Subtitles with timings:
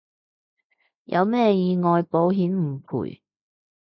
[1.03, 3.21] 有咩意外保險唔賠